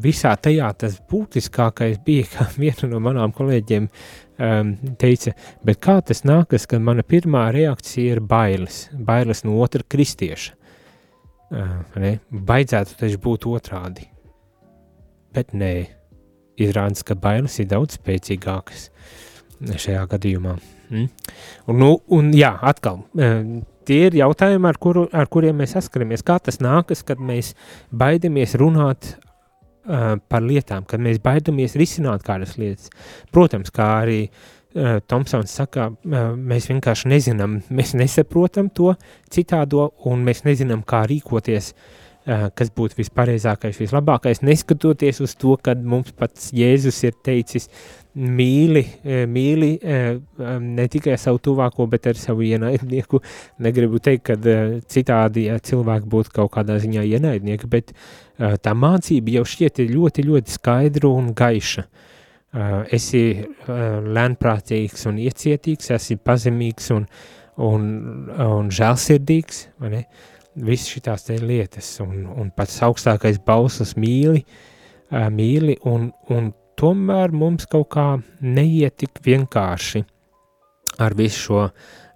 [0.02, 3.88] visā tajā tas būtiskākais bija, kā viena no manām kolēģiem
[4.42, 5.34] um, teica,
[5.66, 10.58] bet kā tas nākas, ka mana pirmā reakcija ir bailes, bailes no otra kristieša.
[11.52, 12.14] Uh, ne?
[12.32, 14.06] Baidzētu taču būt otrādi.
[15.32, 15.74] Bet nē,
[16.60, 18.88] izrādās, ka bailes ir daudz spēcīgākas
[19.62, 20.56] šajā gadījumā.
[20.92, 21.10] Mm.
[21.70, 23.52] Un, nu, un jā, atkal, um,
[23.88, 26.24] tie ir jautājumi, ar, kuru, ar kuriem mēs saskaramies.
[26.26, 27.52] Kā tas nākas, kad mēs
[27.92, 29.14] baidamies runāt
[29.86, 32.92] uh, par lietām, kad mēs baidamies risināt kādas lietas.
[33.32, 38.94] Protams, kā arī uh, Tomsons saka, uh, mēs vienkārši nezinām, mēs nesaprotam to
[39.32, 45.80] citādo un mēs nezinām, kā rīkoties, uh, kas būtu vispareizākais, vislabākais, neskatoties uz to, kad
[45.82, 47.68] mums pats Jēzus ir teicis,
[48.14, 48.84] mīli,
[49.26, 49.70] mīli
[50.62, 53.22] ne tikai savu tuvāko, bet arī savu ienaidnieku.
[53.64, 54.36] Negribu teikt, ka
[54.92, 58.22] citādi cilvēki būtu kaut kādā ziņā ienaidnieki, bet uh,
[58.62, 61.86] tā mācība jau šķiet ļoti, ļoti skaidra un gaiša.
[62.92, 63.22] Esi
[63.66, 67.06] lēnprātīgs un iecietīgs, esi pazemīgs un,
[67.64, 67.86] un,
[68.44, 70.02] un žēlsirdīgs, vai ne?
[70.04, 74.44] Viss šitās te lietas, un, un pats augstākais bauslis mīli,
[75.10, 78.06] mīli, un, un tomēr mums kaut kā
[78.40, 80.04] neiet tik vienkārši
[81.00, 81.62] ar visu šo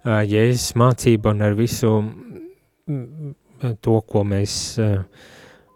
[0.05, 1.93] jēzus mācību un ar visu
[3.81, 4.77] to, ko mēs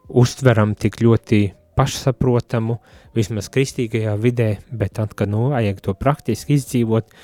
[0.08, 1.42] uztveram tik ļoti
[1.76, 2.78] pašsaprotamu,
[3.16, 7.16] vismaz kristīgajā vidē, bet tad, kad nu, vajag to praktiski izdzīvot,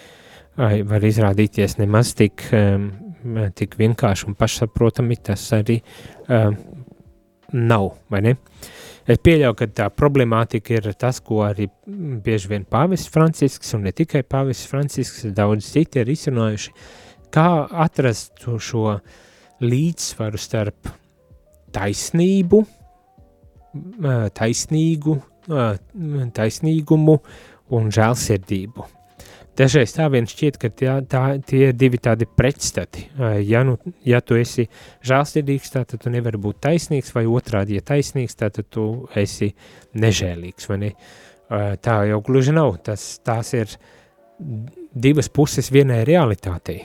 [0.58, 2.48] var izrādīties nemaz tik
[3.58, 6.52] tik vienkārši un pašsaprotami tas arī uh,
[7.54, 7.90] nav?
[9.08, 13.94] Es pieļauju, ka tā problemātika ir tas, ko arī bieži vien Pāvests Francisks un ne
[13.96, 16.74] tikai Pāvests Francisks, daudz citi ir izrunājuši,
[17.32, 17.48] kā
[17.86, 18.98] atrast šo
[19.64, 20.92] līdzsvaru starp
[21.76, 22.62] taisnību,
[24.38, 25.18] taisnīgu,
[26.36, 27.18] taisnīgumu
[27.78, 28.92] un žēlsirdību.
[29.58, 33.08] Dažreiz tā vien šķiet, ka tā, tā, tie ir divi tādi pretstati.
[33.48, 34.68] Ja, nu, ja tu esi
[35.08, 39.50] žēlsirdīgs, tad tu nevari būt taisnīgs, vai otrādi, ja taisnīgs, tad tu esi
[39.98, 40.70] nežēlīgs.
[40.78, 40.92] Ne?
[41.82, 42.76] Tā jau gluži nav.
[42.86, 43.74] Tas, tās ir
[44.94, 46.84] divas puses vienai realitātei.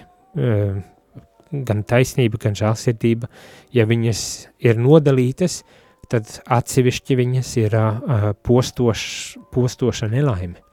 [1.53, 3.29] Gan taisnība, gan žēlsirdība,
[3.77, 4.27] ja viņas
[4.65, 5.61] ir nodalītas,
[6.09, 7.81] tad atsevišķi viņas ir
[8.49, 9.09] postoš,
[9.53, 10.72] postoša nelaime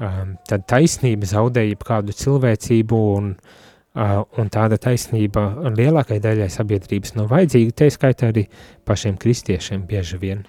[0.00, 7.30] um, tad taisnība zaudēja kādu cilvēcību, un, uh, un tāda taisnība lielākajai daļai sabiedrības nav
[7.32, 8.46] vajadzīga, tā skaitā arī
[8.88, 10.44] pašiem kristiešiem bieži vien.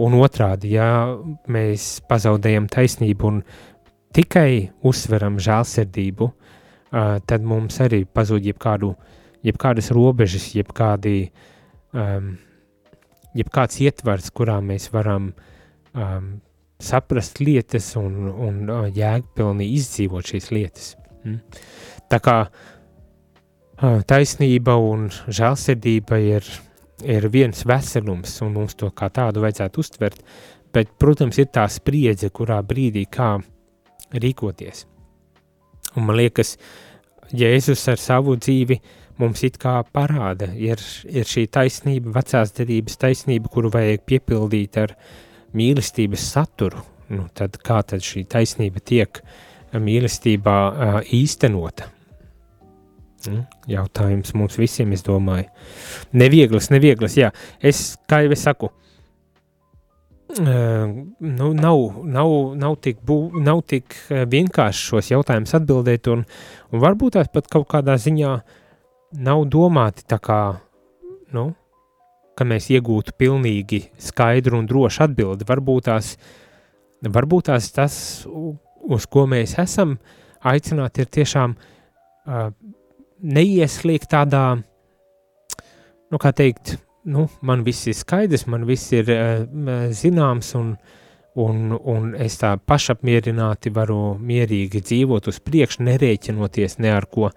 [0.00, 0.88] Un otrādi, ja
[1.50, 3.40] mēs pazaudējam taisnību un
[4.16, 8.94] tikai uzsveram žēlsirdību, uh, tad mums arī pazūd jebkādu,
[9.46, 11.30] jebkādas robežas, jebkādi,
[11.96, 12.36] um,
[13.36, 15.32] jebkāds ietvars, kurā mēs varam
[15.94, 16.38] um,
[16.80, 18.60] saprast lietas un, un
[18.96, 20.92] jēgpilni izdzīvot šīs lietas.
[21.24, 21.40] Mm.
[22.10, 22.36] Tā kā
[24.08, 26.46] taisnība un žēlsirdība ir,
[27.04, 30.22] ir viens veselums, un mums to kā tādu vajadzētu uztvert,
[30.74, 33.36] bet, protams, ir tā spriedze, kurā brīdī kā
[34.12, 34.86] rīkoties.
[35.96, 36.56] Un man liekas,
[37.30, 38.80] Jēzus ar savu dzīvi
[39.22, 44.96] mums it kā parāda, ir, ir šī taisnība, vecās derības taisnība, kuru vajag piepildīt ar
[44.96, 45.12] uh,
[45.56, 49.22] mīlestības saturu, nu, tad kā tad šī taisnība tiek
[49.72, 51.88] mīlestībā uh, īstenota?
[53.28, 55.48] Mm, jautājums mums visiem, es domāju.
[56.16, 57.32] Nevieglas, nevieglas, jā.
[57.60, 58.72] Es, kā jau es saku, uh,
[60.38, 66.24] nu, nav, nav, nav, tik bū, nav tik vienkārši šos jautājumus atbildēt, un,
[66.70, 68.32] un varbūt tās pat kaut kādā ziņā
[69.26, 70.40] nav domāti tā kā,
[71.34, 71.50] nu,
[72.40, 75.44] ka mēs iegūtu pilnīgi skaidru un drošu atbildi.
[75.48, 76.14] Varbūt tās,
[77.04, 77.96] varbūt tās tas,
[78.80, 79.98] uz ko mēs esam
[80.48, 82.46] aicināti, ir tiešām uh,
[83.20, 86.78] neieslīgt tādā, nu, kā teikt,
[87.12, 89.44] nu, man viss ir skaidrs, man viss ir uh,
[89.96, 90.72] zināms, un,
[91.44, 97.28] un, un es tā pašapmierināti varu mierīgi dzīvot uz priekšu, nerēķinoties ne ar ko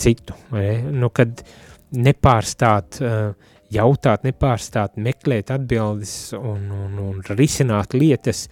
[0.00, 0.40] citu.
[0.56, 0.80] Ne?
[0.88, 1.44] Nu, kad
[1.92, 8.46] nepārstāt uh, jautāt, nepārstāt, meklēt atbildes un, un, un risināt lietas,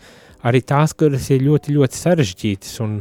[0.47, 2.99] arī tās, kuras ir ļoti, ļoti sarežģītas un,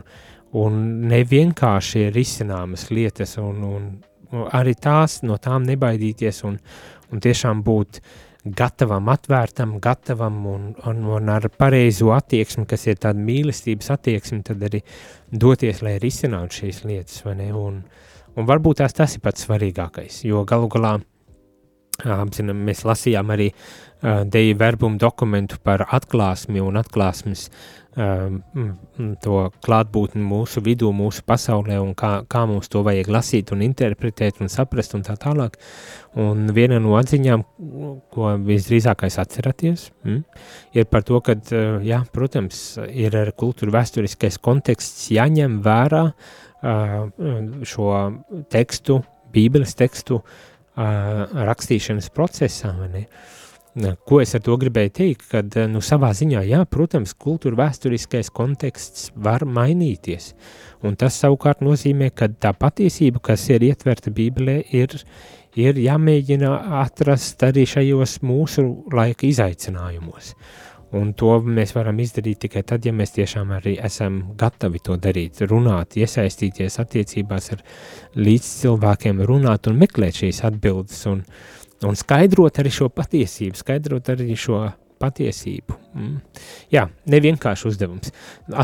[0.56, 6.60] un nevienkārši risināmas lietas, un, un arī tās no tām nebaidīties un,
[7.12, 8.00] un tiešām būt
[8.46, 14.62] gatavam, atvērtam, gatavam un, un, un ar pareizo attieksmi, kas ir tāda mīlestības attieksme, tad
[14.68, 14.84] arī
[15.34, 17.82] doties, lai risinātu šīs lietas, vai ne, un,
[18.38, 21.15] un varbūt tās tas ir pats svarīgākais, jo galu galā, uh,
[22.04, 27.48] apzinām, mēs lasījām arī uh, Deja verbumu dokumentu par atklāsmi un atklāsmes
[27.96, 28.36] uh,
[29.24, 34.42] to klātbūtni mūsu vidū, mūsu pasaulē un kā, kā mums to vajag lasīt un interpretēt
[34.44, 35.56] un saprast un tā tālāk.
[36.20, 37.46] Un viena no atziņām,
[38.14, 40.24] ko visdrīzākais atceraties, mm,
[40.76, 47.00] ir par to, ka, uh, jā, protams, ir ar kultūra vēsturiskais konteksts jāņem vērā uh,
[47.64, 47.94] šo
[48.52, 49.00] tekstu,
[49.36, 52.74] bībeles tekstu, uh, rakstīšanas procesā.
[54.08, 55.26] Ko es ar to gribēju teikt?
[55.32, 60.32] Kad nu, savā ziņā, jā, protams, kultūra vēsturiskais konteksts var mainīties.
[60.86, 64.96] Un tas savukārt nozīmē, ka tā patiesība, kas ir ietverta Bībelē, ir,
[65.60, 66.54] ir jāmēģina
[66.84, 68.64] atrast arī šajos mūsu
[68.96, 70.36] laika izaicinājumos.
[70.96, 75.42] Un to mēs varam izdarīt tikai tad, ja mēs tiešām arī esam gatavi to darīt,
[75.50, 77.66] runāt, iesaistīties attiecībās ar
[78.16, 81.22] līdz cilvēkiem, runāt un meklēt šīs atbildes un,
[81.84, 84.64] un skaidrot arī šo patiesību, skaidrot arī šo
[85.02, 85.76] patiesību.
[85.96, 86.18] Mm.
[86.72, 88.14] Jā, nevienkārši uzdevums.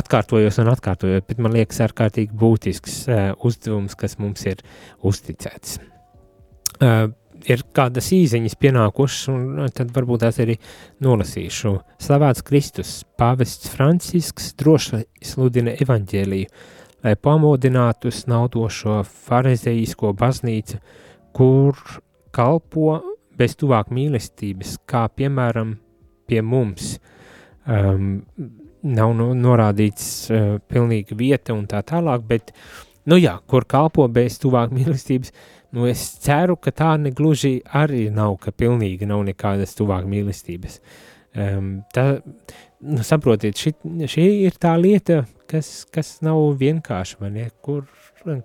[0.02, 4.64] Atkārtojos un atkārtojot, bet man liekas ārkārtīgi būtisks uh, uzdevums, kas mums ir
[5.08, 5.82] uzticēts.
[6.82, 7.12] Uh,
[7.50, 10.58] ir kādas īziņas pienākušas, un tad varbūt tās arī
[11.04, 11.74] nolasīšu.
[12.02, 16.52] Slavēts Kristus, pāvests Francisks droši sludina evaņģēliju,
[17.06, 20.82] lai pamodinātu snaudošo farizeisko baznīcu,
[21.34, 21.78] kur
[22.36, 23.00] kalpo
[23.38, 25.76] bez tuvāk mīlestības, kā piemēram
[26.30, 26.98] pie mums.
[27.66, 28.24] Um,
[28.82, 32.54] nav no, norādīts uh, pilnīgi vieta un tā tālāk, bet
[33.10, 35.34] nu jā, kur kalpo bez tuvāk mīlestības,
[35.76, 40.80] nu es ceru, ka tā negluži arī nav, ka pilnīgi nav nekādas tuvāk mīlestības.
[41.32, 42.20] Um, tā,
[42.84, 43.76] nu, saprotiet, ši,
[44.12, 47.86] šī ir tā lieta, kas, kas nav vienkārši, ne, kur,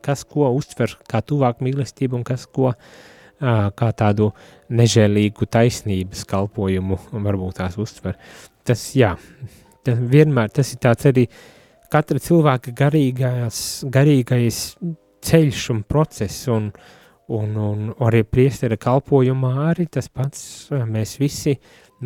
[0.05, 2.73] kas ko uztver kā tuvāk mīlestību un kas ko
[3.37, 4.31] kā tādu
[4.73, 8.17] nežēlīgu taisnības kalpojumu varbūt tās uztver.
[8.65, 9.13] Tas, jā,
[9.85, 11.27] tas vienmēr tas ir tāds arī
[11.93, 13.59] katra cilvēka garīgais,
[13.93, 14.61] garīgais
[15.27, 16.71] ceļš un process, un,
[17.29, 21.57] un, un arī priestera kalpojumā arī tas pats, mēs visi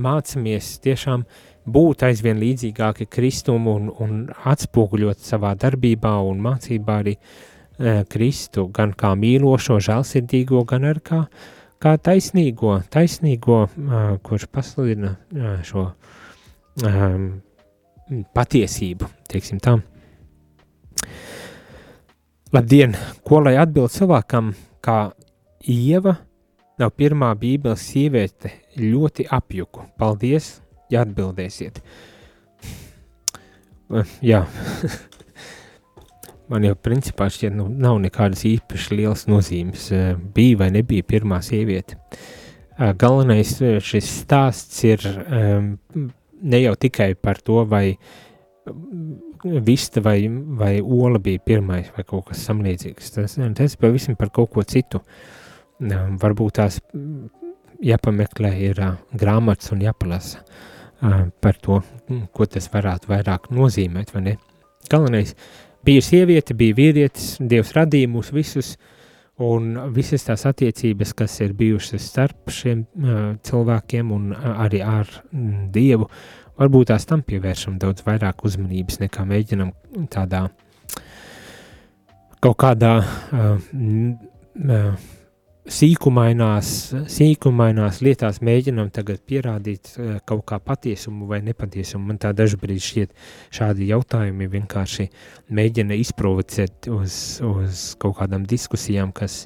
[0.00, 1.24] mācamies tiešām
[1.70, 7.20] būt aizvien līdzīgāki Kristumu un, un atspoguļot savā darbībā un mācībā arī e,
[8.10, 11.20] Kristu, gan kā mīlošo, žēlsirdīgo, gan arī kā,
[11.82, 15.86] kā taisnīgo, taisnīgo, e, kurš pasludina e, šo
[16.80, 17.12] e,
[18.34, 19.76] patiesību, teiksim tā.
[22.50, 22.96] Labdien!
[23.22, 24.50] Ko lai atbild cilvēkam,
[24.84, 25.10] kā
[25.68, 26.16] Ieva
[26.80, 29.84] nav pirmā bībeles sieviete ļoti apjuku?
[30.00, 30.54] Paldies,
[30.92, 31.82] ja atbildēsiet.
[34.24, 34.44] Jā,
[36.50, 39.90] man jau principā šķiet, nu, nav nekādas īpaši lielas nozīmes.
[40.34, 41.98] Bija vai nebija pirmā sieviete.
[42.80, 45.04] Galvenais šis stāsts ir
[46.40, 47.98] ne jau tikai par to, vai
[49.44, 50.28] vista vai,
[50.58, 53.14] vai ola bija pirmais vai kaut kas samlīdzīgs.
[53.16, 55.00] Tas, tas pavisam par kaut ko citu.
[55.80, 56.80] Varbūt tās
[57.80, 58.82] jāpameklē ir
[59.16, 60.44] grāmatas un jāpalasa
[61.40, 61.80] par to,
[62.36, 64.36] ko tas varētu vairāk nozīmēt, vai ne?
[64.90, 65.34] Galvenais
[65.86, 68.74] bija sieviete, bija vīrietis, Dievs radīja mūs visus,
[69.40, 75.08] un visas tās attiecības, kas ir bijušas starp šiem uh, cilvēkiem un uh, arī ar
[75.32, 76.10] mm, Dievu,
[76.60, 79.72] varbūt tās tam pievēršam daudz vairāk uzmanības nekā mēģinam
[80.12, 80.46] tādā
[82.40, 85.08] kaut kādā uh, uh,
[85.70, 86.70] sīkumainās,
[87.12, 92.10] sīkumainās lietās mēģinam tagad pierādīt uh, kaut kā patiesumu vai nepatiesumu.
[92.10, 93.16] Man tā dažbrīd šķiet
[93.56, 95.10] šādi jautājumi vienkārši
[95.52, 99.44] mēģina izprovocēt uz, uz kaut kādām diskusijām, kas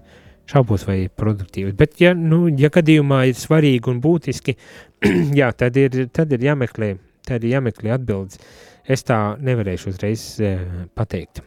[0.50, 1.74] šaubos vai produktīvas.
[1.78, 4.56] Bet, ja, nu, ja gadījumā ir svarīgi un būtiski,
[5.40, 6.94] jā, tad ir, tad ir jāmeklē,
[7.28, 8.40] tad ir jāmeklē atbildes.
[8.84, 10.60] Es tā nevarēšu uzreiz uh,
[10.96, 11.40] pateikt.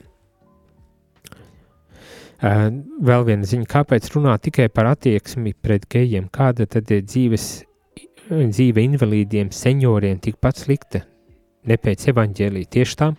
[2.37, 2.69] Uh,
[3.01, 6.29] vēl viena ziņa, kāpēc runā tikai par attieksmi pret gejiem?
[6.33, 7.47] Kāda tad ir dzīves,
[8.29, 11.05] dzīve invalīdiem, senioriem tikpat slikta?
[11.67, 12.65] Ne pēc evaņģēlī.
[12.73, 13.11] Tieši tā,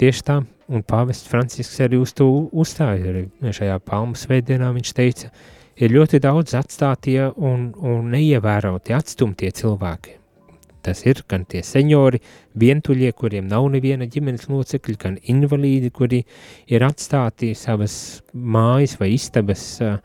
[0.00, 3.12] tieši tā, un pāvests Francisks arī uz to uzstāja.
[3.12, 5.30] Arī šajā palmu svētdienā viņš teica,
[5.76, 10.18] ir ļoti daudz atstātie un, un neievērotie, atstumtie cilvēki.
[10.82, 12.18] Tas ir gan tie seniori,
[12.58, 16.24] vientuļie, kuriem nav neviena ģimenes locekļa, gan invalīdi, kuri
[16.66, 17.94] ir atstāti savas
[18.34, 20.00] mājas vai istabas, uh,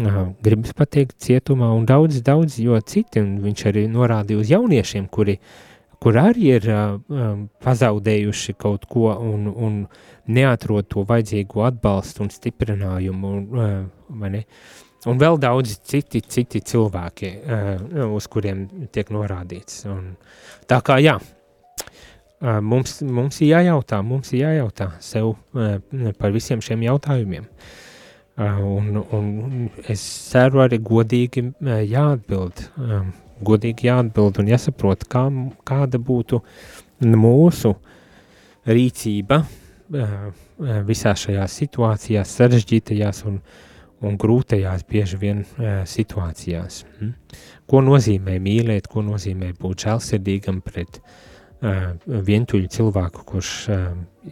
[0.00, 5.10] uh, gribas pateikt, cietumā, un daudz, daudz, jo citi, un viņš arī norādīja uz jauniešiem,
[5.12, 5.36] kuri,
[6.00, 9.80] kur arī ir uh, pazaudējuši kaut ko un, un
[10.30, 13.34] neatrod to vajadzīgo atbalstu un stiprinājumu,
[14.24, 14.44] ne?
[14.44, 19.84] Uh, un vēl daudzi citi, citi cilvēki, uh, uz kuriem tiek norādīts.
[19.90, 20.14] Un,
[20.68, 25.78] tā kā jā, uh, mums, mums ir jājautā, mums ir jājautā sev uh,
[26.18, 27.48] par visiem šiem jautājumiem.
[28.40, 29.24] Uh, un, un
[29.90, 33.02] es ceru arī godīgi uh, jāatbild, uh,
[33.46, 35.24] godīgi jāatbild un jāsaprot, kā,
[35.68, 36.42] kāda būtu
[37.00, 37.74] mūsu
[38.68, 40.30] rīcība uh,
[40.86, 43.42] visā šajās situācijās, sarežģītajās un
[44.00, 46.84] un grūtajās bieži vien uh, situācijās.
[47.00, 47.40] Mm?
[47.68, 51.02] Ko nozīmē mīlēt, ko nozīmē būt žēlsirdīgam pret
[51.60, 53.90] vientuļu cilvēku, kurš uh,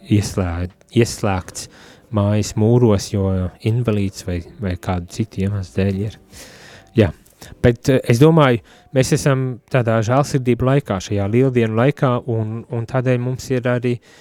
[0.09, 1.67] ieslē, ieslēgts
[2.17, 3.29] mājas mūros, jo
[3.69, 6.17] invalīds vai, vai kādu citu iemeslu dēļ ir.
[6.97, 7.11] Jā,
[7.63, 8.63] bet uh, es domāju,
[8.95, 14.17] mēs esam tādā žēlsirdību laikā, šajā lieldienu laikā, un, un tādēļ mums ir arī uh,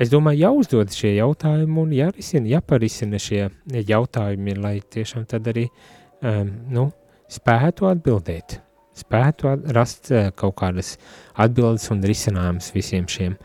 [0.00, 6.52] es domāju, jāuzdod šie jautājumi un jārisina, jāparisina šie jautājumi, lai tiešām tad arī um,
[6.72, 6.86] nu,
[7.32, 8.58] spētu atbildēt,
[8.96, 10.94] spētu at rast uh, kaut kādas
[11.42, 13.36] atbildes un risinājumus visiem šiem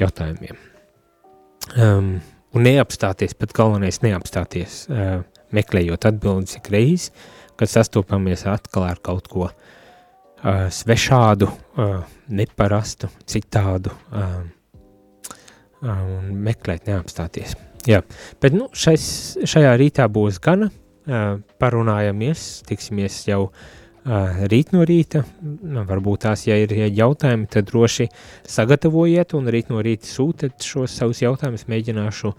[0.00, 0.60] jautājumiem.
[1.76, 2.14] Um,
[2.56, 5.20] un neapstāties, pat galvenais neapstāties, uh,
[5.54, 7.12] meklējot atbildes ik reizi,
[7.58, 9.54] kad sastopamies atkal ar kaut ko uh,
[10.72, 14.42] svešādu, uh, neparastu, citādu, uh,
[15.82, 17.54] un meklēt, neapstāties.
[17.88, 18.02] Jā,
[18.42, 19.02] bet nu, šais,
[19.46, 20.72] šajā rītā būs gana,
[21.62, 23.52] parunājamies, tiksimies jau
[24.50, 25.22] rīt no rīta.
[25.88, 28.08] Varbūt tās, ja ir jautājumi, tad droši
[28.48, 32.32] sagatavojiet un rīt no rīta sūtiet šos savus jautājumus, mēģināšu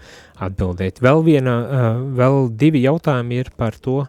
[0.46, 1.02] atbildēt.
[1.02, 1.56] Vēl viena,
[2.20, 4.04] vēl divi jautājumi ir par to,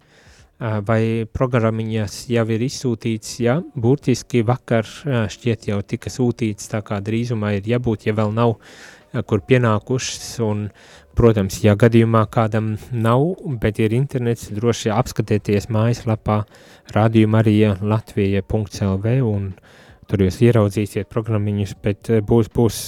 [0.61, 7.57] vai programmiņas jau ir izsūtīts, ja, burtiski vakar šķiet jau tika sūtīts, tā kā drīzumā
[7.57, 8.59] ir jābūt, ja vēl nav,
[9.27, 10.69] kur pienākušas, un
[11.21, 13.25] Protams, ja gadījumā kādam nav,
[13.61, 16.39] bet ir internets, droši apskatieties mājaslapā
[16.95, 19.51] rādījuma arī latvija.lv un
[20.09, 22.79] tur jūs ieraudzīsiet programmiņus, bet eh, būs, būs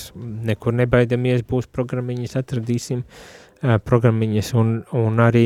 [0.49, 4.55] nekur nebaidamies, būs programmiņas, atradīsim uh, programmiņas.
[4.59, 5.45] Un, un arī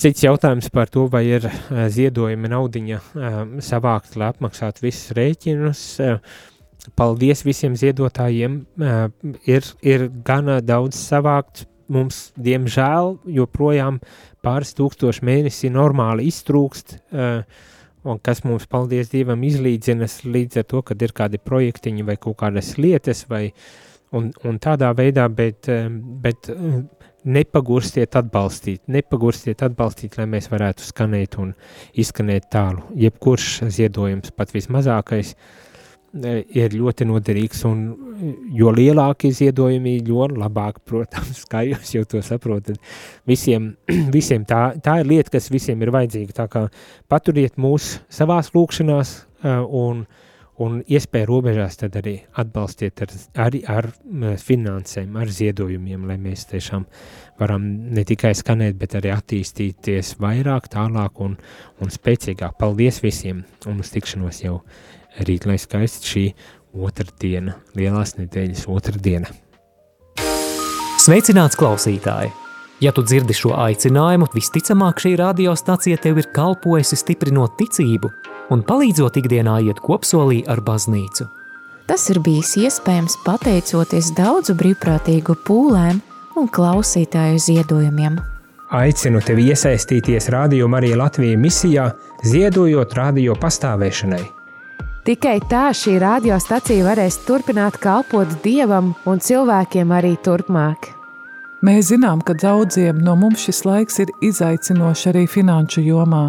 [0.00, 5.86] cits jautājums par to, vai ir uh, ziedojumi naudiņa uh, savākt, lai apmaksātu visus rēķinus,
[6.04, 6.18] uh,
[6.92, 8.58] Paldies visiem ziedotājiem.
[9.48, 11.68] Ir, ir gana daudz savākts.
[11.84, 13.98] Mums, diemžēl, joprojām
[14.44, 16.94] pāris tūkstoši mēnesi normāli iztrūkst,
[18.08, 22.38] un kas mums, paldies Dievam, izlīdzinas līdz ar to, kad ir kādi projektiņi vai kaut
[22.40, 23.50] kādas lietas, vai,
[24.16, 25.68] un, un tādā veidā, bet,
[26.24, 26.48] bet
[27.24, 31.54] nepagurstiet atbalstīt, nepagurstiet atbalstīt, lai mēs varētu skanēt un
[31.96, 32.84] izskanēt tālu.
[33.00, 35.64] Jebkurš ziedojums, pat vismazākais, uh,
[36.14, 37.82] ir ļoti noderīgs, un
[38.54, 42.78] jo lielāki ziedojumi, jo labāk, protams, kā jūs jau to saprotat.
[43.28, 43.72] Visiem,
[44.16, 46.66] visiem tā, tā ir lieta, kas visiem ir vajadzīga, tā kā
[47.10, 50.04] paturiet mūs savās lūkšanās un,
[50.62, 53.12] un iespēju robežās tad arī atbalstiet ar,
[53.46, 53.90] arī ar
[54.40, 56.86] finansēm, ar ziedojumiem, lai mēs tiešām
[57.40, 61.36] varam ne tikai skanēt, bet arī attīstīties vairāk, tālāk un,
[61.82, 62.58] un spēcīgāk.
[62.60, 64.60] Paldies visiem un uz tikšanos jau
[65.26, 66.24] rīt, lai skaisti šī
[66.74, 69.30] otra diena, lielās nedēļas otra diena.
[71.04, 72.32] Sveicināts klausītāji!
[72.82, 78.10] Ja tu dzirdi šo aicinājumu, visticamāk šī radiostacija tev ir kalpojusi stiprinot ticību
[78.50, 81.28] un palīdzot ikdienā iet kopsolī ar baznīcu.
[81.88, 86.00] Tas ir bijis iespējams pateicoties daudzu brīvprātīgu pūlēm
[86.40, 88.16] un klausītāju ziedojumiem.
[88.74, 91.90] Aicinu tevi iesaistīties Radio Marija Latvijas misijā,
[92.24, 94.24] ziedojot radio pastāvēšanai–
[95.04, 100.86] Tikai tā šī radiostacija varēs turpināt kalpot dievam un cilvēkiem arī turpmāk.
[101.60, 106.22] Mēs zinām, ka daudziem no mums šis laiks ir izaicinošs arī finanšu jomā.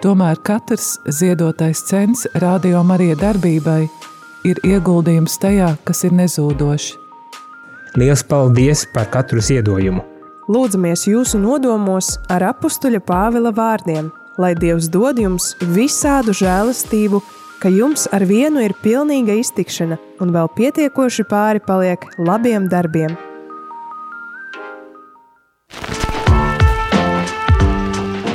[0.00, 3.82] Tomēr katrs ziedotais cents radio Marija darbībai
[4.48, 6.94] ir ieguldījums tajā, kas ir nezūdošs.
[8.00, 10.00] Lielas paldies par katru ziedojumu!
[10.50, 14.08] Lūdzamies jūsu nodomos ar apakstuļa Pāvila vārdiem,
[14.40, 17.20] lai Dievs dod jums visādu žēlastību
[17.60, 23.18] ka jums ar vienu ir pilnīga iztikšana un vēl pietiekoši pāri paliek labiem darbiem.